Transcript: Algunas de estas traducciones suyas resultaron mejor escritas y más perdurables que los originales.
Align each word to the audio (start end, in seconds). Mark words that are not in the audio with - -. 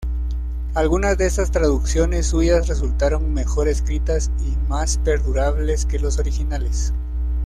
Algunas 0.73 1.15
de 1.19 1.27
estas 1.27 1.51
traducciones 1.51 2.25
suyas 2.25 2.67
resultaron 2.67 3.35
mejor 3.35 3.67
escritas 3.67 4.31
y 4.39 4.55
más 4.67 4.97
perdurables 4.97 5.85
que 5.85 5.99
los 5.99 6.17
originales. 6.17 6.91